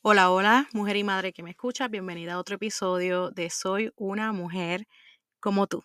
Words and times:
Hola, 0.00 0.30
hola, 0.30 0.68
mujer 0.72 0.96
y 0.96 1.02
madre 1.02 1.32
que 1.32 1.42
me 1.42 1.50
escucha, 1.50 1.88
bienvenida 1.88 2.34
a 2.34 2.38
otro 2.38 2.54
episodio 2.54 3.30
de 3.32 3.50
Soy 3.50 3.92
una 3.96 4.32
mujer 4.32 4.86
como 5.40 5.66
tú. 5.66 5.82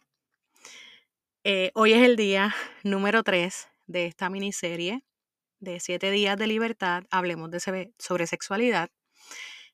Eh, 1.43 1.71
hoy 1.73 1.93
es 1.93 2.03
el 2.03 2.15
día 2.15 2.53
número 2.83 3.23
3 3.23 3.69
de 3.87 4.05
esta 4.05 4.29
miniserie 4.29 5.03
de 5.59 5.79
7 5.79 6.11
días 6.11 6.37
de 6.37 6.45
libertad, 6.45 7.05
hablemos 7.09 7.49
de 7.49 7.59
sobre 7.97 8.27
sexualidad. 8.27 8.91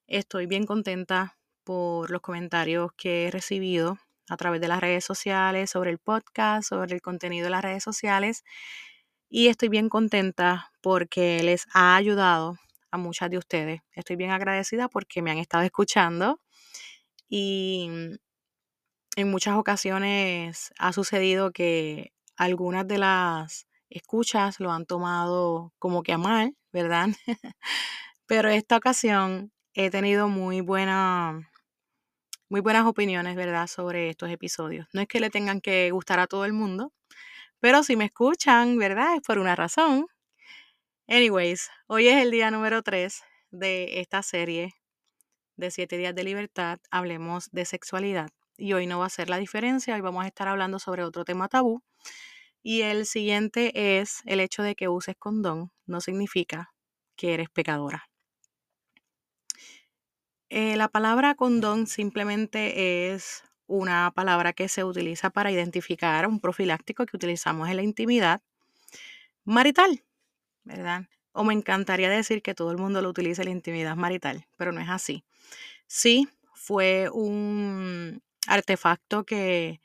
Estoy 0.08 0.46
bien 0.46 0.66
contenta 0.66 1.38
por 1.66 2.10
los 2.10 2.22
comentarios 2.22 2.94
que 2.94 3.28
he 3.28 3.32
recibido 3.32 3.98
a 4.30 4.38
través 4.38 4.62
de 4.62 4.70
las 4.70 4.80
redes 4.80 5.04
sociales, 5.04 5.70
sobre 5.70 5.92
el 5.92 5.98
podcast, 6.00 6.70
sobre 6.70 6.96
el 6.96 7.02
contenido 7.02 7.44
de 7.44 7.52
las 7.52 7.64
redes 7.64 7.84
sociales. 7.84 8.46
Y 9.30 9.50
estoy 9.50 9.68
bien 9.68 9.90
contenta 9.90 10.72
porque 10.82 11.44
les 11.44 11.68
ha 11.74 11.98
ayudado 11.98 12.58
a 12.92 12.98
muchas 12.98 13.30
de 13.30 13.38
ustedes. 13.38 13.82
Estoy 13.94 14.16
bien 14.16 14.32
agradecida 14.32 14.90
porque 14.90 15.22
me 15.22 15.32
han 15.32 15.38
estado 15.38 15.64
escuchando 15.64 16.40
y 17.30 17.88
mm, 17.90 18.16
en 19.18 19.32
muchas 19.32 19.56
ocasiones 19.58 20.72
ha 20.80 20.94
sucedido 20.94 21.52
que 21.52 22.14
algunas 22.38 22.88
de 22.88 22.98
las 23.00 23.68
escuchas 23.90 24.60
lo 24.60 24.72
han 24.72 24.86
tomado 24.86 25.74
como 25.80 26.04
que 26.04 26.14
a 26.14 26.18
mal, 26.18 26.56
¿verdad? 26.72 27.10
Pero 28.28 28.50
esta 28.50 28.78
ocasión 28.78 29.52
he 29.74 29.90
tenido 29.92 30.30
muy 30.30 30.62
buena 30.62 31.50
muy 32.50 32.62
buenas 32.62 32.86
opiniones, 32.86 33.36
¿verdad?, 33.36 33.68
sobre 33.68 34.10
estos 34.10 34.30
episodios. 34.32 34.88
No 34.94 35.02
es 35.02 35.08
que 35.08 35.20
le 35.20 35.30
tengan 35.30 35.62
que 35.62 35.92
gustar 35.92 36.20
a 36.20 36.28
todo 36.28 36.46
el 36.46 36.54
mundo, 36.54 36.94
pero 37.60 37.84
si 37.84 37.96
me 37.98 38.06
escuchan, 38.06 38.78
¿verdad? 38.78 39.16
Es 39.16 39.22
por 39.22 39.40
una 39.40 39.56
razón. 39.56 40.08
Anyways, 41.12 41.72
hoy 41.88 42.08
es 42.08 42.22
el 42.22 42.30
día 42.30 42.52
número 42.52 42.84
3 42.84 43.24
de 43.50 44.00
esta 44.00 44.22
serie 44.22 44.76
de 45.56 45.72
7 45.72 45.98
días 45.98 46.14
de 46.14 46.24
libertad. 46.24 46.78
Hablemos 46.92 47.50
de 47.50 47.66
sexualidad. 47.66 48.30
Y 48.58 48.74
hoy 48.74 48.86
no 48.86 49.00
va 49.00 49.08
a 49.08 49.10
ser 49.10 49.28
la 49.28 49.40
diferencia, 49.40 49.96
hoy 49.96 50.02
vamos 50.02 50.24
a 50.24 50.28
estar 50.28 50.48
hablando 50.48 50.78
sobre 50.78 51.04
otro 51.04 51.26
tema 51.26 51.48
tabú. 51.48 51.82
Y 52.62 52.82
el 52.82 53.08
siguiente 53.08 54.00
es 54.00 54.22
el 54.26 54.40
hecho 54.40 54.62
de 54.62 54.76
que 54.76 54.88
uses 54.88 55.16
condón 55.18 55.72
no 55.88 56.00
significa 56.00 56.76
que 57.16 57.34
eres 57.34 57.50
pecadora. 57.50 58.08
Eh, 60.50 60.78
la 60.78 60.90
palabra 60.90 61.34
condón 61.34 61.88
simplemente 61.88 63.16
es 63.16 63.44
una 63.66 64.12
palabra 64.14 64.54
que 64.54 64.70
se 64.70 64.84
utiliza 64.84 65.32
para 65.32 65.52
identificar 65.52 66.28
un 66.28 66.40
profiláctico 66.40 67.08
que 67.08 67.18
utilizamos 67.18 67.68
en 67.68 67.78
la 67.78 67.82
intimidad 67.82 68.44
marital. 69.44 70.04
¿Verdad? 70.64 71.06
O 71.32 71.44
me 71.44 71.54
encantaría 71.54 72.10
decir 72.10 72.42
que 72.42 72.56
todo 72.56 72.72
el 72.72 72.78
mundo 72.78 73.02
lo 73.02 73.10
utiliza 73.10 73.44
la 73.44 73.52
intimidad 73.52 73.96
marital, 73.96 74.48
pero 74.58 74.72
no 74.72 74.82
es 74.82 74.90
así. 74.90 75.24
Sí, 75.88 76.28
fue 76.54 77.10
un 77.12 78.22
artefacto 78.48 79.26
que, 79.26 79.82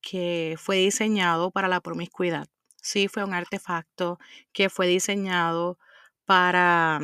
que 0.00 0.56
fue 0.58 0.76
diseñado 0.78 1.50
para 1.50 1.68
la 1.68 1.80
promiscuidad. 1.80 2.48
Sí, 2.82 3.08
fue 3.08 3.24
un 3.24 3.34
artefacto 3.34 4.18
que 4.52 4.70
fue 4.70 4.86
diseñado 4.86 5.78
para 6.24 7.00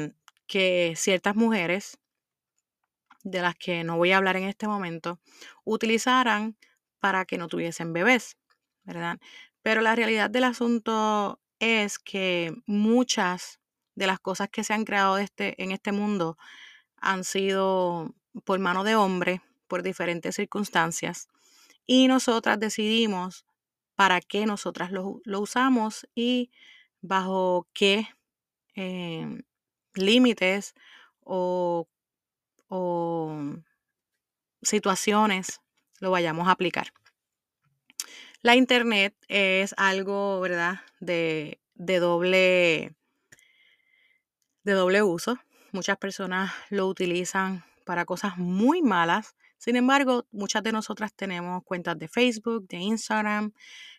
que 0.47 0.95
ciertas 0.97 1.37
mujeres, 1.37 1.99
de 3.23 3.41
las 3.41 3.55
que 3.57 3.85
no 3.85 3.97
voy 3.97 4.13
a 4.13 4.19
hablar 4.19 4.37
en 4.37 4.45
este 4.45 4.69
momento, 4.69 5.19
utilizaran 5.65 6.57
para 7.01 7.25
que 7.25 7.39
no 7.39 7.49
tuviesen 7.49 7.93
bebés, 7.93 8.37
¿verdad? 8.85 9.19
Pero 9.63 9.81
la 9.81 9.97
realidad 9.97 10.31
del 10.31 10.45
asunto 10.45 11.41
es 11.65 11.99
que 11.99 12.55
muchas 12.67 13.61
de 13.95 14.07
las 14.07 14.21
cosas 14.21 14.49
que 14.51 14.65
se 14.65 14.75
han 14.75 14.85
creado 14.85 15.19
este, 15.19 15.63
en 15.63 15.71
este 15.71 15.93
mundo 15.93 16.37
han 16.97 17.25
sido 17.25 18.15
por 18.45 18.59
mano 18.59 18.85
de 18.85 18.97
hombre, 18.97 19.41
por 19.69 19.83
diferentes 19.83 20.37
circunstancias, 20.37 21.29
y 21.87 22.09
nosotras 22.09 22.59
decidimos 22.59 23.47
para 23.95 24.21
qué 24.21 24.47
nosotras 24.47 24.91
lo, 24.91 25.21
usamos 25.39 26.07
y 26.15 26.51
bajo 27.01 27.69
qué 27.73 28.09
em, 28.75 29.43
límites 29.95 30.75
o, 31.21 31.87
o 32.69 33.37
situaciones 34.63 35.61
lo 36.01 36.11
vayamos 36.11 36.49
a 36.49 36.53
aplicar. 36.53 36.93
La 38.45 38.57
internet 38.57 39.17
es 39.29 39.75
algo, 39.79 40.39
¿verdad? 40.39 40.81
De, 41.01 41.63
doble, 41.77 42.95
de 44.65 44.73
doble 44.75 45.03
uso. 45.03 45.39
Muchas 45.73 45.97
personas 45.97 46.53
lo 46.69 46.87
utilizan 46.87 47.65
para 47.87 48.05
cosas 48.05 48.37
muy 48.37 48.83
malas. 48.83 49.35
Sin 49.57 49.77
embargo, 49.77 50.27
muchas 50.31 50.63
de 50.63 50.73
nosotras 50.73 51.15
tenemos 51.15 51.65
cuentas 51.65 51.99
de 51.99 52.07
Facebook, 52.07 52.69
de 52.69 52.77
Instagram, 52.77 53.55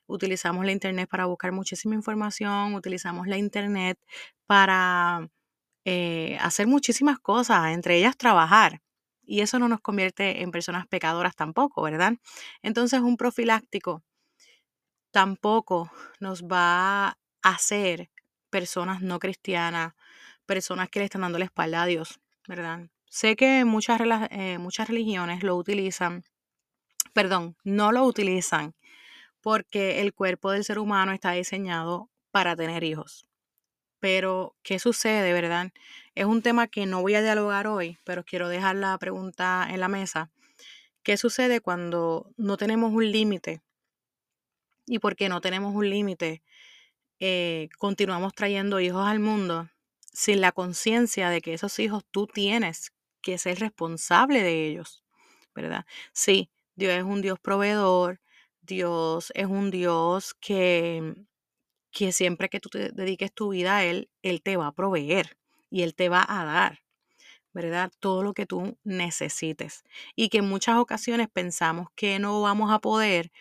utilizamos 0.06 0.64
la 0.64 0.74
Internet 0.74 1.10
para 1.10 1.26
buscar 1.26 1.52
muchísima 1.52 1.96
información, 1.96 2.76
utilizamos 2.76 3.26
la 3.26 3.38
Internet 3.40 3.98
para 4.46 5.28
eh, 5.86 6.38
hacer 6.40 6.68
muchísimas 6.68 7.18
cosas, 7.18 7.70
entre 7.74 7.98
ellas 7.98 8.16
trabajar. 8.16 8.84
Y 9.24 9.42
eso 9.42 9.58
no 9.58 9.68
nos 9.68 9.82
convierte 9.82 10.44
en 10.44 10.52
personas 10.52 10.86
pecadoras 10.86 11.36
tampoco, 11.36 11.82
¿verdad? 11.82 12.14
Entonces, 12.62 13.00
un 13.00 13.18
profiláctico 13.18 14.04
tampoco 15.16 15.90
nos 16.20 16.44
va 16.44 17.08
a 17.08 17.18
hacer 17.42 18.10
personas 18.50 19.02
no 19.02 19.18
cristianas, 19.18 19.94
personas 20.46 20.90
que 20.90 21.00
le 21.00 21.06
están 21.06 21.22
dando 21.22 21.40
la 21.40 21.46
espalda 21.46 21.84
a 21.84 21.86
Dios, 21.86 22.20
¿verdad? 22.50 22.90
Sé 23.06 23.38
que 23.38 23.64
muchas, 23.64 24.02
eh, 24.30 24.58
muchas 24.58 24.90
religiones 24.90 25.42
lo 25.42 25.56
utilizan, 25.56 26.26
perdón, 27.14 27.56
no 27.64 27.94
lo 27.94 28.04
utilizan 28.04 28.76
porque 29.40 30.02
el 30.02 30.14
cuerpo 30.14 30.52
del 30.52 30.66
ser 30.66 30.80
humano 30.80 31.14
está 31.14 31.32
diseñado 31.32 32.10
para 32.32 32.58
tener 32.58 32.84
hijos. 32.84 33.26
Pero, 34.02 34.58
¿qué 34.64 34.80
sucede, 34.80 35.32
verdad? 35.32 35.72
Es 36.14 36.26
un 36.26 36.42
tema 36.42 36.68
que 36.68 36.86
no 36.86 37.02
voy 37.02 37.16
a 37.16 37.22
dialogar 37.22 37.68
hoy, 37.68 38.00
pero 38.04 38.26
quiero 38.26 38.50
dejar 38.50 38.76
la 38.76 38.98
pregunta 38.98 39.66
en 39.70 39.80
la 39.80 39.88
mesa. 39.88 40.30
¿Qué 41.04 41.16
sucede 41.16 41.62
cuando 41.62 42.34
no 42.36 42.58
tenemos 42.58 42.92
un 42.92 43.10
límite 43.10 43.62
y 44.86 45.00
porque 45.00 45.30
no 45.30 45.42
tenemos 45.42 45.74
un 45.74 45.90
límite, 45.90 46.44
eh, 47.20 47.70
continuamos 47.78 48.34
trayendo 48.34 48.80
hijos 48.80 49.08
al 49.08 49.20
mundo 49.20 49.70
sin 50.14 50.42
la 50.42 50.52
conciencia 50.52 51.30
de 51.30 51.42
que 51.42 51.54
esos 51.54 51.78
hijos 51.80 52.04
tú 52.12 52.28
tienes 52.28 52.94
que 53.22 53.38
ser 53.38 53.60
responsable 53.60 54.44
de 54.44 54.68
ellos, 54.68 55.04
¿verdad? 55.54 55.86
Sí, 56.14 56.50
Dios 56.76 56.94
es 56.94 57.04
un 57.04 57.22
Dios 57.22 57.40
proveedor, 57.40 58.22
Dios 58.62 59.32
es 59.36 59.46
un 59.48 59.72
Dios 59.72 60.34
que, 60.36 61.16
que 61.92 62.12
siempre 62.12 62.50
que 62.50 62.60
tú 62.60 62.70
te 62.70 62.92
dediques 62.92 63.34
tu 63.34 63.50
vida 63.50 63.78
a 63.78 63.86
Él, 63.86 64.10
Él 64.22 64.42
te 64.42 64.58
va 64.58 64.68
a 64.68 64.72
proveer 64.74 65.38
y 65.70 65.84
Él 65.84 65.96
te 65.96 66.10
va 66.10 66.26
a 66.28 66.46
dar. 66.46 66.82
¿verdad? 67.54 67.90
Todo 68.02 68.22
lo 68.22 68.34
que 68.34 68.46
tú 68.46 68.78
necesites. 68.84 69.86
Y 70.14 70.28
que 70.28 70.40
en 70.40 70.50
muchas 70.50 70.78
ocasiones 70.78 71.30
pensamos 71.30 71.88
que 71.96 72.20
no 72.20 72.42
vamos 72.42 72.70
a 72.70 72.80
poder, 72.80 73.32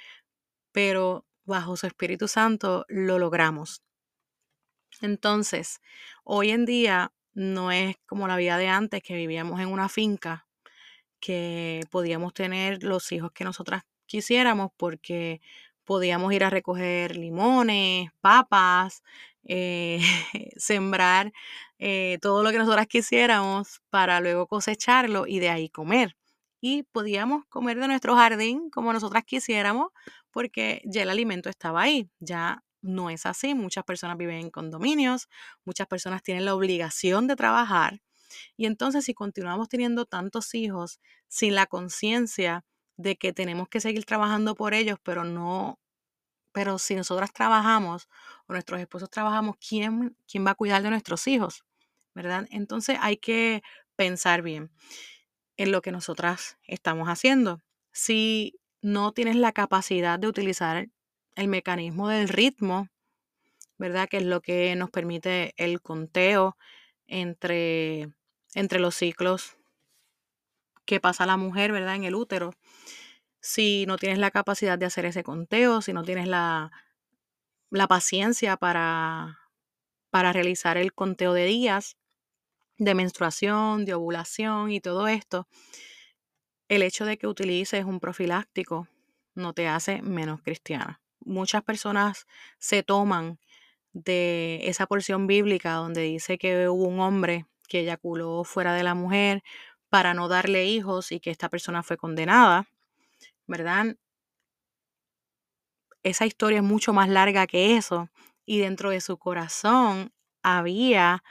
pero 0.72 1.26
bajo 1.44 1.76
su 1.76 1.86
Espíritu 1.86 2.28
Santo 2.28 2.84
lo 2.88 3.18
logramos. 3.18 3.82
Entonces, 5.00 5.80
hoy 6.24 6.50
en 6.50 6.64
día 6.66 7.12
no 7.32 7.72
es 7.72 7.96
como 8.06 8.28
la 8.28 8.36
vida 8.36 8.58
de 8.58 8.68
antes, 8.68 9.02
que 9.02 9.16
vivíamos 9.16 9.60
en 9.60 9.68
una 9.68 9.88
finca, 9.88 10.46
que 11.20 11.82
podíamos 11.90 12.34
tener 12.34 12.82
los 12.84 13.10
hijos 13.12 13.32
que 13.32 13.44
nosotras 13.44 13.84
quisiéramos 14.06 14.70
porque 14.76 15.40
podíamos 15.84 16.32
ir 16.32 16.44
a 16.44 16.50
recoger 16.50 17.16
limones, 17.16 18.10
papas, 18.20 19.02
eh, 19.44 20.00
sembrar 20.56 21.32
eh, 21.78 22.18
todo 22.22 22.42
lo 22.42 22.50
que 22.50 22.58
nosotras 22.58 22.86
quisiéramos 22.86 23.82
para 23.90 24.20
luego 24.20 24.46
cosecharlo 24.46 25.26
y 25.26 25.40
de 25.40 25.50
ahí 25.50 25.68
comer. 25.68 26.16
Y 26.66 26.84
podíamos 26.84 27.44
comer 27.50 27.78
de 27.78 27.88
nuestro 27.88 28.16
jardín 28.16 28.70
como 28.70 28.90
nosotras 28.90 29.24
quisiéramos 29.26 29.88
porque 30.30 30.80
ya 30.86 31.02
el 31.02 31.10
alimento 31.10 31.50
estaba 31.50 31.82
ahí, 31.82 32.08
ya 32.20 32.64
no 32.80 33.10
es 33.10 33.26
así. 33.26 33.54
Muchas 33.54 33.84
personas 33.84 34.16
viven 34.16 34.36
en 34.36 34.50
condominios, 34.50 35.28
muchas 35.66 35.86
personas 35.86 36.22
tienen 36.22 36.46
la 36.46 36.54
obligación 36.54 37.26
de 37.26 37.36
trabajar. 37.36 38.00
Y 38.56 38.64
entonces 38.64 39.04
si 39.04 39.12
continuamos 39.12 39.68
teniendo 39.68 40.06
tantos 40.06 40.54
hijos 40.54 41.00
sin 41.28 41.54
la 41.54 41.66
conciencia 41.66 42.64
de 42.96 43.16
que 43.16 43.34
tenemos 43.34 43.68
que 43.68 43.82
seguir 43.82 44.06
trabajando 44.06 44.54
por 44.54 44.72
ellos, 44.72 44.96
pero 45.02 45.22
no, 45.22 45.78
pero 46.52 46.78
si 46.78 46.94
nosotras 46.94 47.30
trabajamos 47.34 48.08
o 48.46 48.54
nuestros 48.54 48.80
esposos 48.80 49.10
trabajamos, 49.10 49.56
¿quién, 49.58 50.16
quién 50.26 50.46
va 50.46 50.52
a 50.52 50.54
cuidar 50.54 50.82
de 50.82 50.88
nuestros 50.88 51.26
hijos? 51.26 51.62
¿Verdad? 52.14 52.46
Entonces 52.50 52.96
hay 53.02 53.18
que 53.18 53.62
pensar 53.96 54.40
bien 54.40 54.70
en 55.56 55.72
lo 55.72 55.82
que 55.82 55.92
nosotras 55.92 56.58
estamos 56.66 57.08
haciendo. 57.08 57.60
Si 57.92 58.58
no 58.82 59.12
tienes 59.12 59.36
la 59.36 59.52
capacidad 59.52 60.18
de 60.18 60.28
utilizar 60.28 60.88
el 61.36 61.48
mecanismo 61.48 62.08
del 62.08 62.28
ritmo, 62.28 62.88
¿verdad? 63.78 64.08
Que 64.08 64.18
es 64.18 64.24
lo 64.24 64.40
que 64.40 64.74
nos 64.76 64.90
permite 64.90 65.54
el 65.56 65.80
conteo 65.80 66.56
entre 67.06 68.08
entre 68.54 68.78
los 68.78 68.94
ciclos 68.94 69.56
que 70.84 71.00
pasa 71.00 71.26
la 71.26 71.36
mujer, 71.36 71.72
¿verdad? 71.72 71.96
En 71.96 72.04
el 72.04 72.14
útero. 72.14 72.52
Si 73.40 73.84
no 73.86 73.96
tienes 73.96 74.18
la 74.18 74.30
capacidad 74.30 74.78
de 74.78 74.86
hacer 74.86 75.06
ese 75.06 75.24
conteo, 75.24 75.82
si 75.82 75.92
no 75.92 76.04
tienes 76.04 76.28
la, 76.28 76.72
la 77.70 77.88
paciencia 77.88 78.56
para, 78.56 79.40
para 80.10 80.32
realizar 80.32 80.78
el 80.78 80.94
conteo 80.94 81.32
de 81.34 81.44
días 81.44 81.96
de 82.78 82.94
menstruación, 82.94 83.84
de 83.84 83.94
ovulación 83.94 84.70
y 84.70 84.80
todo 84.80 85.08
esto, 85.08 85.46
el 86.68 86.82
hecho 86.82 87.04
de 87.04 87.18
que 87.18 87.26
utilices 87.26 87.84
un 87.84 88.00
profiláctico 88.00 88.88
no 89.34 89.52
te 89.52 89.68
hace 89.68 90.02
menos 90.02 90.40
cristiana. 90.42 91.00
Muchas 91.20 91.62
personas 91.62 92.26
se 92.58 92.82
toman 92.82 93.38
de 93.92 94.60
esa 94.64 94.86
porción 94.86 95.26
bíblica 95.26 95.74
donde 95.74 96.02
dice 96.02 96.38
que 96.38 96.68
hubo 96.68 96.84
un 96.86 97.00
hombre 97.00 97.46
que 97.68 97.80
eyaculó 97.80 98.44
fuera 98.44 98.74
de 98.74 98.82
la 98.82 98.94
mujer 98.94 99.42
para 99.88 100.14
no 100.14 100.28
darle 100.28 100.66
hijos 100.66 101.12
y 101.12 101.20
que 101.20 101.30
esta 101.30 101.48
persona 101.48 101.82
fue 101.82 101.96
condenada, 101.96 102.68
¿verdad? 103.46 103.96
Esa 106.02 106.26
historia 106.26 106.58
es 106.58 106.64
mucho 106.64 106.92
más 106.92 107.08
larga 107.08 107.46
que 107.46 107.76
eso 107.76 108.10
y 108.44 108.58
dentro 108.58 108.90
de 108.90 109.00
su 109.00 109.16
corazón 109.18 110.12
había 110.42 111.24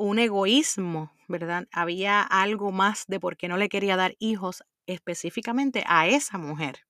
un 0.00 0.18
egoísmo, 0.18 1.12
¿verdad? 1.28 1.68
Había 1.72 2.22
algo 2.22 2.72
más 2.72 3.04
de 3.06 3.20
por 3.20 3.36
qué 3.36 3.48
no 3.48 3.58
le 3.58 3.68
quería 3.68 3.96
dar 3.96 4.16
hijos 4.18 4.64
específicamente 4.86 5.84
a 5.86 6.08
esa 6.08 6.38
mujer. 6.38 6.86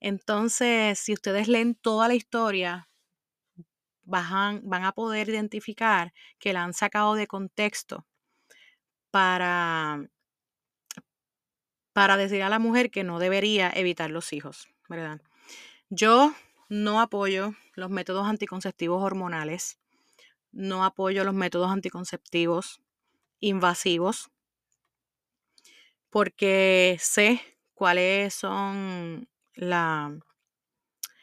Entonces, 0.00 0.98
si 0.98 1.12
ustedes 1.12 1.48
leen 1.48 1.74
toda 1.74 2.08
la 2.08 2.14
historia, 2.14 2.88
van, 4.04 4.62
van 4.64 4.84
a 4.84 4.92
poder 4.92 5.28
identificar 5.28 6.14
que 6.38 6.54
la 6.54 6.64
han 6.64 6.72
sacado 6.72 7.14
de 7.14 7.26
contexto 7.26 8.06
para, 9.10 10.08
para 11.92 12.16
decir 12.16 12.42
a 12.42 12.48
la 12.48 12.58
mujer 12.58 12.90
que 12.90 13.04
no 13.04 13.18
debería 13.18 13.70
evitar 13.74 14.10
los 14.10 14.32
hijos, 14.32 14.66
¿verdad? 14.88 15.20
Yo 15.90 16.34
no 16.70 17.02
apoyo 17.02 17.52
los 17.74 17.90
métodos 17.90 18.26
anticonceptivos 18.26 19.02
hormonales, 19.02 19.78
no 20.54 20.84
apoyo 20.84 21.24
los 21.24 21.34
métodos 21.34 21.70
anticonceptivos 21.70 22.80
invasivos, 23.40 24.30
porque 26.08 26.96
sé 27.00 27.42
cuáles 27.74 28.32
son 28.34 29.28
la, 29.54 30.16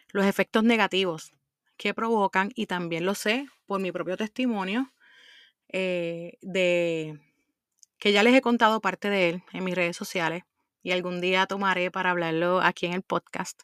los 0.10 0.26
efectos 0.26 0.64
negativos 0.64 1.34
que 1.78 1.94
provocan 1.94 2.52
y 2.56 2.68
también 2.68 3.06
lo 3.06 3.16
sé 3.16 3.48
por 3.66 3.82
mi 3.82 3.92
propio 3.92 4.18
testimonio 4.18 4.94
eh, 5.70 6.38
de 6.42 7.20
que 7.98 8.12
ya 8.12 8.24
les 8.24 8.36
he 8.36 8.42
contado 8.42 8.82
parte 8.82 9.10
de 9.10 9.30
él 9.30 9.44
en 9.54 9.64
mis 9.64 9.76
redes 9.76 9.96
sociales 9.96 10.44
y 10.84 10.92
algún 10.92 11.22
día 11.22 11.46
tomaré 11.48 11.90
para 11.90 12.12
hablarlo 12.12 12.62
aquí 12.62 12.86
en 12.86 12.94
el 12.94 13.04
podcast. 13.04 13.62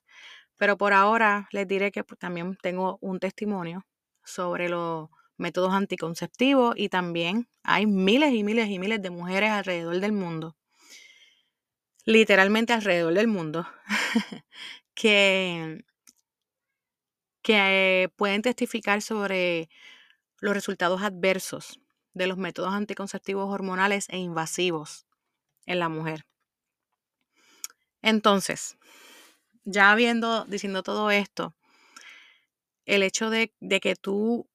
Pero 0.58 0.78
por 0.78 0.94
ahora 0.94 1.48
les 1.52 1.68
diré 1.68 1.92
que 1.92 2.04
pues, 2.04 2.20
también 2.20 2.58
tengo 2.62 2.98
un 3.02 3.20
testimonio 3.20 3.86
sobre 4.24 4.70
los 4.70 5.10
métodos 5.38 5.74
anticonceptivos 5.74 6.76
y 6.78 6.90
también 6.90 7.48
hay 7.64 7.86
miles 7.86 8.34
y 8.34 8.44
miles 8.44 8.70
y 8.70 8.80
miles 8.80 9.02
de 9.02 9.10
mujeres 9.10 9.52
alrededor 9.52 10.00
del 10.00 10.12
mundo 10.12 10.56
literalmente 12.08 12.72
alrededor 12.72 13.14
del 13.14 13.28
mundo, 13.28 13.68
que, 14.96 15.84
que 17.44 18.10
pueden 18.16 18.42
testificar 18.42 19.02
sobre 19.02 19.70
los 20.40 20.54
resultados 20.54 21.02
adversos 21.02 21.82
de 22.14 22.28
los 22.28 22.38
métodos 22.38 22.74
anticonceptivos 22.74 23.54
hormonales 23.54 24.08
e 24.08 24.20
invasivos 24.20 25.06
en 25.66 25.80
la 25.80 25.90
mujer. 25.90 26.26
Entonces, 28.02 28.78
ya 29.66 29.92
habiendo, 29.92 30.46
diciendo 30.46 30.84
todo 30.84 31.12
esto, 31.12 31.56
el 32.86 33.04
hecho 33.04 33.30
de, 33.30 33.54
de 33.60 33.82
que 33.82 33.98
tú 33.98 34.48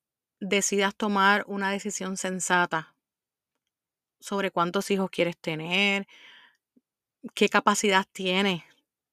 decidas 0.42 0.94
tomar 0.96 1.44
una 1.46 1.70
decisión 1.70 2.16
sensata 2.16 2.94
sobre 4.20 4.50
cuántos 4.50 4.90
hijos 4.90 5.10
quieres 5.10 5.36
tener, 5.38 6.06
qué 7.34 7.48
capacidad 7.48 8.06
tienes 8.12 8.62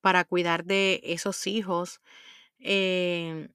para 0.01 0.23
cuidar 0.23 0.65
de 0.65 1.01
esos 1.03 1.45
hijos, 1.47 2.01
eh, 2.59 3.49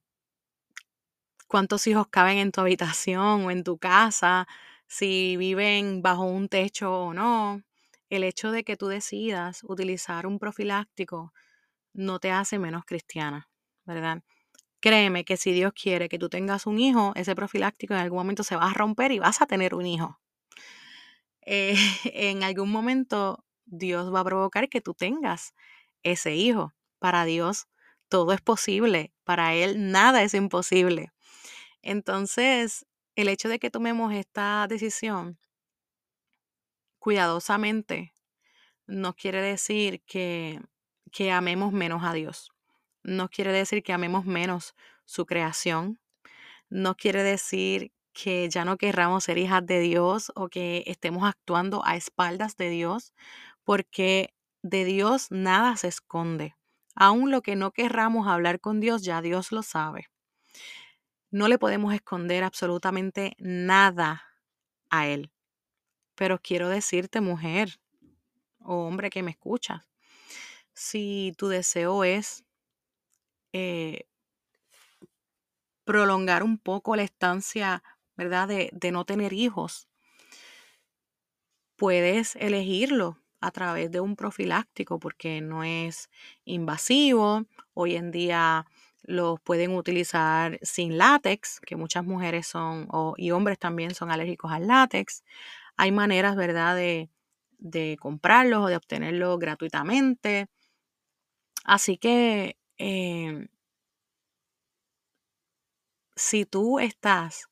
cuántos 1.47 1.87
hijos 1.87 2.07
caben 2.09 2.37
en 2.37 2.51
tu 2.51 2.61
habitación 2.61 3.45
o 3.45 3.51
en 3.51 3.63
tu 3.63 3.77
casa, 3.77 4.47
si 4.87 5.37
viven 5.37 6.01
bajo 6.01 6.23
un 6.23 6.49
techo 6.49 6.93
o 7.05 7.13
no. 7.13 7.61
El 8.09 8.23
hecho 8.23 8.51
de 8.51 8.63
que 8.63 8.77
tú 8.77 8.87
decidas 8.87 9.61
utilizar 9.63 10.27
un 10.27 10.39
profiláctico 10.39 11.33
no 11.93 12.19
te 12.19 12.31
hace 12.31 12.59
menos 12.59 12.85
cristiana, 12.85 13.49
¿verdad? 13.85 14.23
Créeme 14.85 15.25
que 15.25 15.35
si 15.35 15.51
Dios 15.51 15.73
quiere 15.73 16.09
que 16.09 16.19
tú 16.19 16.29
tengas 16.29 16.67
un 16.67 16.77
hijo, 16.77 17.11
ese 17.15 17.33
profiláctico 17.35 17.95
en 17.95 18.01
algún 18.01 18.19
momento 18.19 18.43
se 18.43 18.55
va 18.55 18.69
a 18.69 18.73
romper 18.75 19.11
y 19.11 19.17
vas 19.17 19.41
a 19.41 19.47
tener 19.47 19.73
un 19.73 19.87
hijo. 19.87 20.19
Eh, 21.41 21.73
en 22.13 22.43
algún 22.43 22.71
momento 22.71 23.43
Dios 23.65 24.13
va 24.13 24.19
a 24.19 24.23
provocar 24.23 24.69
que 24.69 24.81
tú 24.81 24.93
tengas 24.93 25.55
ese 26.03 26.35
hijo. 26.35 26.75
Para 26.99 27.25
Dios 27.25 27.65
todo 28.09 28.31
es 28.31 28.41
posible, 28.41 29.11
para 29.23 29.55
Él 29.55 29.91
nada 29.91 30.21
es 30.21 30.35
imposible. 30.35 31.11
Entonces, 31.81 32.85
el 33.15 33.29
hecho 33.29 33.49
de 33.49 33.57
que 33.57 33.71
tomemos 33.71 34.13
esta 34.13 34.67
decisión 34.69 35.39
cuidadosamente 36.99 38.13
no 38.85 39.15
quiere 39.15 39.41
decir 39.41 40.03
que, 40.05 40.61
que 41.11 41.31
amemos 41.31 41.73
menos 41.73 42.03
a 42.03 42.13
Dios. 42.13 42.54
No 43.05 43.29
quiere 43.29 43.51
decir 43.53 43.83
que 43.83 43.93
amemos 43.93 44.25
menos 44.25 44.73
su 45.05 45.27
creación. 45.27 45.99
No 46.69 46.95
quiere 46.95 47.21
decir 47.21 47.91
que 48.13 48.49
ya 48.49 48.65
no 48.65 48.77
querramos 48.77 49.25
ser 49.25 49.37
hijas 49.37 49.63
de 49.63 49.79
Dios 49.79 50.31
o 50.33 50.49
que 50.49 50.83
estemos 50.87 51.23
actuando 51.23 51.85
a 51.85 51.95
espaldas 51.97 52.57
de 52.57 52.71
Dios, 52.71 53.13
porque 53.63 54.33
de 54.63 54.85
Dios 54.85 55.27
nada 55.29 55.77
se 55.77 55.87
esconde. 55.87 56.55
Aún 56.95 57.29
lo 57.29 57.43
que 57.43 57.55
no 57.55 57.69
querramos 57.69 58.27
hablar 58.27 58.59
con 58.59 58.79
Dios, 58.79 59.03
ya 59.03 59.21
Dios 59.21 59.51
lo 59.51 59.61
sabe. 59.61 60.07
No 61.29 61.47
le 61.47 61.59
podemos 61.59 61.93
esconder 61.93 62.43
absolutamente 62.43 63.35
nada 63.37 64.23
a 64.89 65.05
Él. 65.05 65.31
Pero 66.15 66.39
quiero 66.41 66.69
decirte, 66.69 67.21
mujer 67.21 67.79
o 68.61 68.87
hombre 68.87 69.11
que 69.11 69.21
me 69.21 69.29
escuchas, 69.29 69.87
si 70.73 71.33
tu 71.37 71.49
deseo 71.49 72.03
es 72.03 72.44
eh, 73.57 74.07
prolongar 75.85 76.43
un 76.43 76.57
poco 76.57 76.95
la 76.95 77.03
estancia, 77.03 77.83
¿verdad? 78.17 78.47
De, 78.47 78.69
de 78.73 78.91
no 78.91 79.05
tener 79.05 79.33
hijos, 79.33 79.87
puedes 81.75 82.35
elegirlo 82.35 83.17
a 83.41 83.51
través 83.51 83.91
de 83.91 83.99
un 83.99 84.15
profiláctico 84.15 84.99
porque 84.99 85.41
no 85.41 85.63
es 85.63 86.09
invasivo. 86.45 87.45
Hoy 87.73 87.95
en 87.95 88.11
día 88.11 88.65
los 89.03 89.39
pueden 89.41 89.75
utilizar 89.75 90.57
sin 90.63 90.97
látex, 90.97 91.59
que 91.59 91.75
muchas 91.75 92.03
mujeres 92.05 92.47
son, 92.47 92.87
y 93.17 93.31
hombres 93.31 93.59
también 93.59 93.93
son 93.93 94.09
alérgicos 94.11 94.51
al 94.51 94.67
látex. 94.67 95.23
Hay 95.77 95.91
maneras, 95.91 96.35
¿verdad?, 96.35 96.75
de, 96.75 97.09
de 97.59 97.97
comprarlos 97.99 98.63
o 98.65 98.67
de 98.67 98.77
obtenerlos 98.77 99.37
gratuitamente. 99.39 100.47
Así 101.63 101.97
que 101.97 102.57
eh, 102.77 103.47
si 106.15 106.45
tú 106.45 106.79
estás 106.79 107.49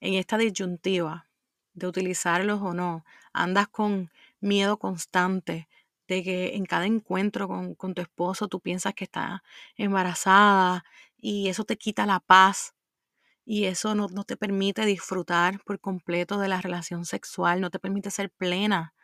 en 0.00 0.14
esta 0.14 0.38
disyuntiva 0.38 1.28
de 1.74 1.86
utilizarlos 1.86 2.60
o 2.62 2.74
no, 2.74 3.04
andas 3.32 3.68
con 3.68 4.10
miedo 4.40 4.78
constante 4.78 5.68
de 6.08 6.22
que 6.22 6.56
en 6.56 6.66
cada 6.66 6.86
encuentro 6.86 7.48
con, 7.48 7.94
tu 7.94 8.02
esposo 8.02 8.48
tú 8.48 8.60
piensas 8.60 8.94
que 8.94 9.04
estás 9.04 9.40
embarazada 9.76 10.84
y 11.16 11.48
eso 11.48 11.64
te 11.64 11.78
quita 11.78 12.06
la 12.06 12.20
paz 12.20 12.74
y 13.44 13.64
eso 13.64 13.94
no, 13.94 14.08
no, 14.08 14.24
te 14.24 14.36
permite 14.36 14.84
disfrutar 14.84 15.60
por 15.64 15.80
completo 15.80 16.38
de 16.38 16.48
la 16.48 16.60
relación 16.60 17.04
sexual, 17.06 17.60
no 17.60 17.70
te 17.70 17.78
permite 17.78 18.10
ser 18.10 18.30
plena 18.30 18.94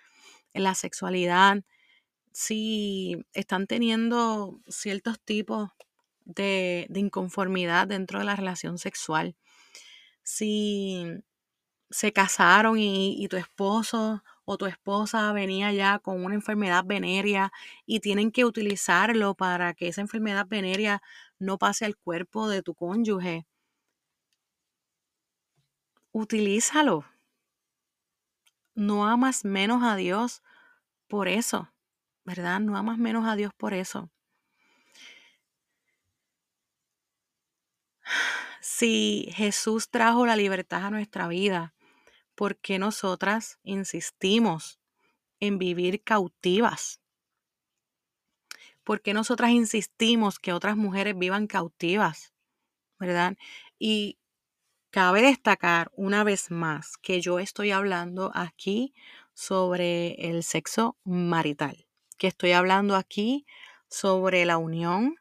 en 0.53 0.65
la 0.65 0.75
sexualidad. 0.75 1.65
Si 2.38 3.16
están 3.33 3.66
teniendo 3.66 4.61
ciertos 4.68 5.18
tipos 5.21 5.71
de, 6.25 6.87
de 6.88 7.00
inconformidad 7.00 7.88
dentro 7.88 8.21
de 8.21 8.25
la 8.26 8.37
relación 8.37 8.78
sexual, 8.78 9.35
si 10.23 11.04
se 11.90 12.12
casaron 12.12 12.78
y, 12.78 13.23
y 13.23 13.28
tu 13.28 13.37
esposo 13.38 14.23
o 14.45 14.59
tu 14.59 14.66
esposa 14.66 15.33
venía 15.33 15.73
ya 15.73 15.99
con 16.00 16.25
una 16.25 16.35
enfermedad 16.37 16.85
venérea 16.87 17.52
y 17.87 18.00
tienen 18.00 18.33
que 18.33 18.45
utilizarlo 18.47 19.35
para 19.35 19.75
que 19.75 19.88
esa 19.88 20.02
enfermedad 20.02 20.47
venérea 20.49 21.02
no 21.40 21.59
pase 21.59 21.87
al 21.87 21.97
cuerpo 21.97 22.49
de 22.49 22.62
tu 22.62 22.75
cónyuge, 22.75 23.47
utilízalo. 26.12 27.04
no 28.75 29.07
amas 29.07 29.45
menos 29.45 29.83
a 29.83 29.95
Dios 29.97 30.42
por 31.09 31.28
eso, 31.28 31.71
¿verdad? 32.29 32.61
No 32.61 32.77
amas 32.77 32.99
menos 32.99 33.27
a 33.27 33.37
Dios 33.37 33.55
por 33.55 33.73
eso. 33.73 34.11
Si 38.61 39.31
Jesús 39.33 39.89
trajo 39.89 40.27
la 40.27 40.37
libertad 40.37 40.85
a 40.85 40.91
nuestra 40.91 41.27
vida, 41.27 41.75
¿por 42.35 42.59
qué 42.59 42.79
nosotras 42.79 43.59
insistimos 43.63 44.79
en 45.41 45.59
vivir 45.59 46.03
cautivas? 46.05 47.01
¿Por 48.85 49.01
qué 49.01 49.15
nosotras 49.15 49.51
insistimos 49.51 50.39
que 50.39 50.53
otras 50.53 50.77
mujeres 50.77 51.17
vivan 51.17 51.47
cautivas? 51.47 52.35
¿Verdad? 52.99 53.39
Y 53.79 54.19
cabe 54.91 55.23
destacar 55.23 55.91
una 55.95 56.25
vez 56.25 56.51
más 56.51 56.99
que 56.99 57.23
yo 57.23 57.39
estoy 57.39 57.71
hablando 57.71 58.33
aquí 58.35 58.93
sobre 59.33 60.13
el 60.29 60.43
sexo 60.43 60.99
marital, 61.05 61.88
que 62.19 62.27
estoy 62.27 62.53
hablando 62.53 62.97
aquí 62.97 63.47
sobre 63.89 64.45
la 64.45 64.59
unión 64.59 65.17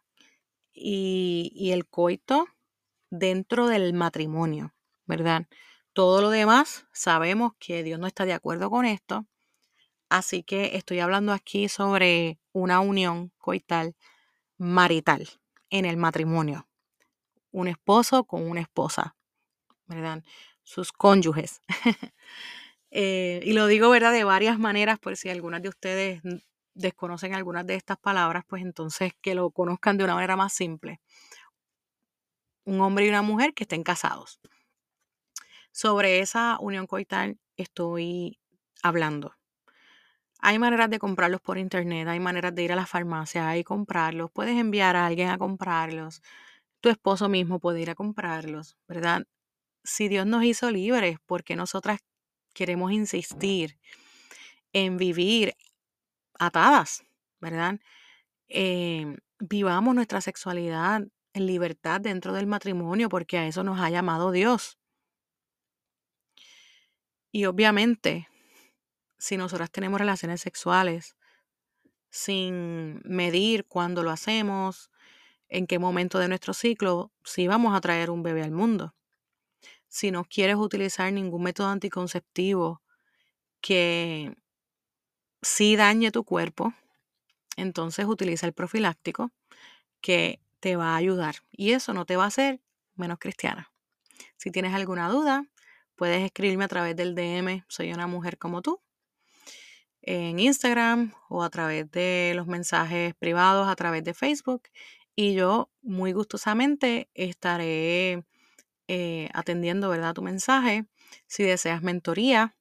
y, 0.73 1.71
el 1.71 1.87
coito 1.87 2.47
dentro 3.09 3.67
del 3.67 3.93
matrimonio, 3.93 4.73
¿verdad? 5.05 5.47
Todo 5.93 6.21
lo 6.21 6.29
demás 6.29 6.85
sabemos 6.91 7.53
que 7.59 7.83
Dios 7.83 7.99
no 7.99 8.07
está 8.07 8.25
de 8.25 8.33
acuerdo 8.33 8.69
con 8.69 8.85
esto, 8.85 9.25
así 10.09 10.43
que 10.43 10.75
estoy 10.75 10.99
hablando 10.99 11.33
aquí 11.33 11.69
sobre 11.69 12.39
una 12.51 12.79
unión 12.81 13.31
coital 13.37 13.95
marital 14.57 15.27
en 15.69 15.85
el 15.85 15.97
matrimonio. 15.97 16.67
Un 17.51 17.67
esposo 17.67 18.25
con 18.25 18.47
una 18.47 18.61
esposa, 18.61 19.15
¿verdad? 19.85 20.23
Sus 20.63 20.91
cónyuges. 20.91 21.61
Eh, 22.89 23.41
y 23.43 23.51
lo 23.51 23.67
digo, 23.67 23.89
¿verdad? 23.89 24.13
De 24.13 24.23
varias 24.23 24.57
maneras, 24.57 24.97
por 24.97 25.17
si 25.17 25.27
algunas 25.27 25.61
de 25.61 25.67
ustedes 25.67 26.21
desconocen 26.77 27.33
algunas 27.33 27.65
de 27.65 27.75
estas 27.75 27.97
palabras, 27.97 28.43
pues 28.47 28.61
entonces 28.61 29.13
que 29.21 29.35
lo 29.35 29.51
conozcan 29.51 29.97
de 29.97 30.03
una 30.03 30.15
manera 30.15 30.35
más 30.35 30.53
simple. 30.53 31.01
Un 32.65 32.81
hombre 32.81 33.05
y 33.05 33.09
una 33.09 33.21
mujer 33.21 33.53
que 33.53 33.63
estén 33.63 33.83
casados. 33.83 34.39
Sobre 35.71 36.19
esa 36.19 36.57
unión 36.59 36.87
coital 36.87 37.37
estoy 37.55 38.39
hablando. 38.83 39.33
Hay 40.39 40.59
maneras 40.59 40.89
de 40.89 40.99
comprarlos 40.99 41.41
por 41.41 41.57
internet, 41.57 42.07
hay 42.07 42.19
maneras 42.19 42.53
de 42.53 42.63
ir 42.63 42.71
a 42.71 42.75
la 42.75 42.85
farmacia 42.85 43.57
y 43.57 43.63
comprarlos. 43.63 44.31
Puedes 44.31 44.57
enviar 44.57 44.95
a 44.95 45.07
alguien 45.07 45.29
a 45.29 45.37
comprarlos. 45.37 46.21
Tu 46.79 46.89
esposo 46.89 47.27
mismo 47.27 47.59
puede 47.59 47.81
ir 47.81 47.89
a 47.89 47.95
comprarlos, 47.95 48.77
¿verdad? 48.87 49.25
Si 49.83 50.09
Dios 50.09 50.27
nos 50.27 50.43
hizo 50.43 50.69
libres, 50.69 51.17
¿por 51.25 51.43
qué 51.43 51.55
nosotras 51.55 52.01
queremos 52.53 52.91
insistir 52.91 53.79
en 54.73 54.97
vivir 54.97 55.55
atadas, 56.39 57.03
¿verdad? 57.39 57.79
Em, 58.47 59.17
vivamos 59.39 59.95
nuestra 59.95 60.21
sexualidad 60.21 61.01
en 61.33 61.45
libertad 61.45 62.01
dentro 62.01 62.33
del 62.33 62.47
matrimonio, 62.47 63.09
porque 63.09 63.37
a 63.37 63.47
eso 63.47 63.63
nos 63.63 63.79
ha 63.79 63.89
llamado 63.89 64.31
Dios. 64.31 64.77
Y 67.31 67.45
obviamente, 67.45 68.27
si 69.17 69.37
nosotras 69.37 69.71
tenemos 69.71 69.99
relaciones 69.99 70.41
sexuales 70.41 71.15
sin 72.09 73.01
medir 73.03 73.65
cuándo 73.67 74.03
lo 74.03 74.11
hacemos, 74.11 74.89
en 75.49 75.67
qué 75.67 75.79
momento 75.79 76.19
de 76.19 76.27
nuestro 76.27 76.53
ciclo, 76.53 77.11
si 77.23 77.47
vamos 77.47 77.75
a 77.75 77.81
traer 77.81 78.09
un 78.09 78.23
bebé 78.23 78.43
al 78.43 78.51
mundo. 78.51 78.95
Si 79.87 80.11
no 80.11 80.25
quieres 80.25 80.57
utilizar 80.57 81.11
ningún 81.13 81.43
método 81.43 81.67
anticonceptivo 81.67 82.81
que 83.61 84.35
sí 85.41 85.75
dañe 85.75 86.11
tu 86.11 86.23
cuerpo, 86.23 86.73
entonces 87.55 88.05
utiliza 88.05 88.45
el 88.47 88.53
profiláctico 88.53 89.31
que 90.01 90.39
te 90.59 90.75
va 90.75 90.93
a 90.93 90.97
ayudar. 90.97 91.37
Y 91.51 91.71
eso 91.71 91.93
no 91.93 92.05
te 92.05 92.15
va 92.15 92.25
a 92.25 92.27
hacer 92.27 92.61
menos 92.95 93.19
cristiana. 93.19 93.71
Si 94.37 94.51
tienes 94.51 94.73
alguna 94.73 95.09
duda, 95.09 95.45
puedes 95.95 96.23
escribirme 96.23 96.65
a 96.65 96.67
través 96.67 96.95
del 96.95 97.15
DM, 97.15 97.63
soy 97.67 97.91
una 97.91 98.07
mujer 98.07 98.37
como 98.37 98.61
tú, 98.61 98.81
en 100.01 100.39
Instagram 100.39 101.13
o 101.29 101.43
a 101.43 101.49
través 101.49 101.91
de 101.91 102.33
los 102.35 102.47
mensajes 102.47 103.13
privados 103.15 103.67
a 103.67 103.75
través 103.75 104.03
de 104.03 104.13
Facebook. 104.13 104.69
Y 105.15 105.33
yo 105.33 105.69
muy 105.81 106.13
gustosamente 106.13 107.09
estaré 107.13 108.23
eh, 108.87 109.29
atendiendo 109.33 109.89
¿verdad? 109.89 110.13
tu 110.13 110.21
mensaje. 110.21 110.85
Si 111.25 111.43
deseas 111.43 111.81
mentoría 111.81 112.55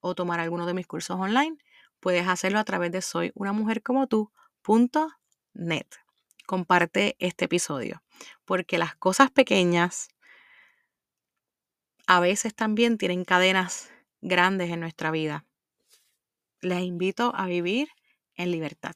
o 0.00 0.14
tomar 0.14 0.40
alguno 0.40 0.64
de 0.64 0.74
mis 0.74 0.86
cursos 0.86 1.18
online, 1.18 1.58
puedes 2.00 2.26
hacerlo 2.28 2.58
a 2.58 2.64
través 2.64 2.92
de 2.92 3.02
soyunamujercomotu.net. 3.02 5.86
Comparte 6.46 7.16
este 7.18 7.46
episodio, 7.46 8.02
porque 8.44 8.78
las 8.78 8.94
cosas 8.96 9.30
pequeñas 9.30 10.08
a 12.06 12.20
veces 12.20 12.54
también 12.54 12.96
tienen 12.96 13.24
cadenas 13.24 13.90
grandes 14.20 14.70
en 14.70 14.80
nuestra 14.80 15.10
vida. 15.10 15.44
Les 16.60 16.82
invito 16.82 17.32
a 17.34 17.46
vivir 17.46 17.88
en 18.34 18.50
libertad. 18.50 18.94